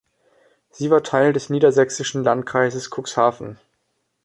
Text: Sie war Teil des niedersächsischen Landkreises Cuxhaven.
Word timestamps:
Sie 0.71 0.89
war 0.89 1.03
Teil 1.03 1.31
des 1.31 1.51
niedersächsischen 1.51 2.23
Landkreises 2.23 2.89
Cuxhaven. 2.89 3.59